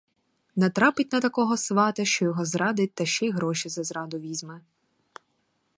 [0.55, 4.61] Натрапить на такого свата, що його зрадить, та ще й гроші за зраду візьме.